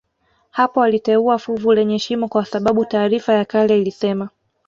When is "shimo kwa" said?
1.99-2.45